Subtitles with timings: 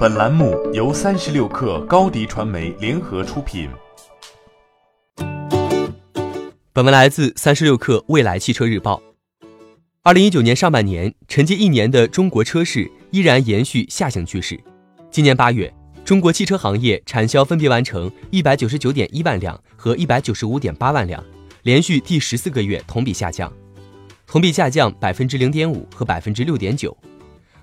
[0.00, 3.68] 本栏目由三十六氪高低传媒联合出品。
[6.72, 9.02] 本文来自三十六氪未来汽车日报。
[10.02, 14.58] 二零一九年上半年，沉寂一年的中国车市依然延续下行趋势。
[15.10, 15.70] 今年八月，
[16.02, 21.22] 中国汽车行业产销分别完成一百九十九点一万辆和一百九十五点八万辆，
[21.64, 23.52] 连续第十四个月同比下降，
[24.26, 26.96] 同比下降百分之零点五和百分之六点九。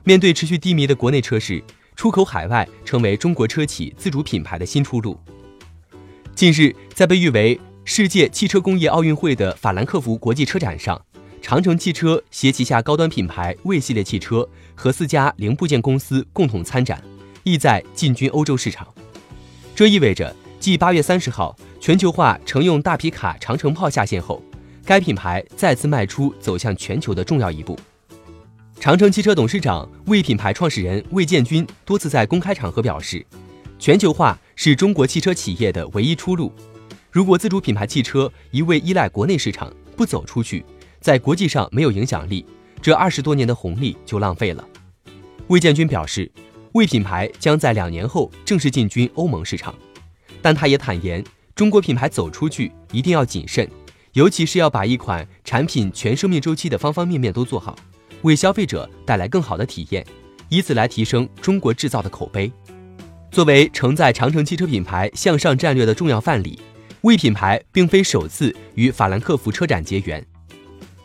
[0.03, 1.63] 面对持续低迷的国内车市，
[1.97, 5.19] 出口海外成为中国车企自主品牌的新出路。
[6.35, 11.01] 近日，在被誉为世界汽车工业奥运会的法兰克福国际车展上，
[11.41, 17.03] 长城汽车携旗下高端品牌魏系列汽车和四家零部件公司共同参展，
[17.41, 18.87] 意在进军欧洲市场。
[19.75, 24.39] 这意味着，继八月三十号全球化乘用大皮卡长城炮下线后，
[24.85, 27.75] 该品牌再次迈出走向全球的重要一步。
[28.79, 33.25] 长城汽车董事长、魏品牌创始人魏建军多次在公开场合表示，
[33.79, 36.53] 全球化是中国汽车企业的唯一出路。
[37.11, 40.63] 如果自主品牌汽车一味依赖国内市场，不走出去，
[41.01, 42.45] 在国际上没有影响力，
[42.79, 44.63] 这二十多年的红利就浪费了。
[45.47, 46.31] 魏建军表示，
[46.73, 49.73] 魏品牌将在两年后正式进军欧盟市场，
[50.39, 51.21] 但他也坦言，
[51.55, 53.67] 中国品牌走出去一定要谨慎，
[54.13, 57.75] 尤其是要把一款产品全生命周期的方方面面都做好。
[58.23, 60.05] 为消费者带来更好的体验，
[60.49, 62.51] 以此来提升中国制造的口碑。
[63.31, 66.59] 作为承载长城汽车品牌向上战略的重要范例，
[67.01, 70.25] 魏品牌并非首次与法兰克福车展结缘。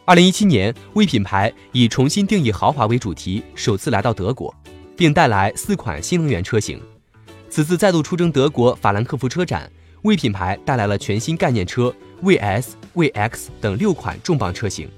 [0.04, 4.54] 二零一七年，魏品牌以重新定义豪华为主题，首次来到德国，
[4.96, 6.80] 并带来四款新能源车型。
[7.50, 9.70] 此次再度出征德国法兰克福车展，
[10.02, 14.88] 魏品牌带来了全新概念车魏 S、魏 X 等六款重磅车型。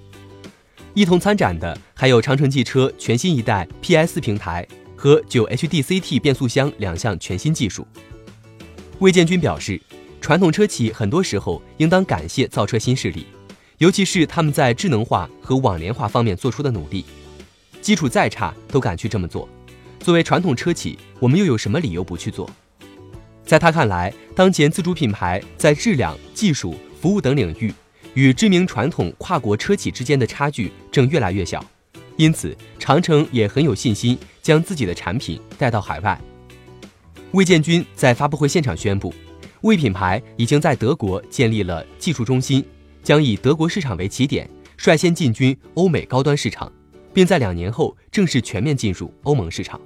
[0.95, 4.65] 一同参展的还有长城汽车全新一代 PS 平台
[4.95, 7.85] 和九 HDCT 变速箱两项全新技术。
[9.01, 9.81] 魏建军表示，
[10.21, 13.27] 传统车企很多时候应当感谢造车新势力，
[13.79, 17.05] 尤其是他们在智能化和网联化方面做出的努力，
[17.81, 19.49] 基础再差都敢去这么做。
[19.99, 22.49] 作为传统车企，我们又有什么理由不去做？
[23.45, 27.75] 在他看来，当前自主品牌在质量、技术、服务等领域。
[28.15, 31.65] 与知名传统跨国车企之间的差距正越来越小，
[32.17, 36.19] 因此长城也很有信心将自己的产品带到海外。
[37.33, 39.13] 魏建军在发布会现场宣布，
[39.63, 42.65] 魏品牌已经在德国建立了技术中心，
[43.03, 46.73] 将以德国市场为起点，率先进军欧美高端市场，
[47.13, 49.81] 并在两年后正式全面进入欧盟市场。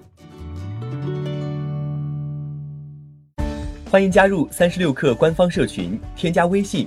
[3.90, 6.86] 欢迎加入三十六氪官方社群，添加微信。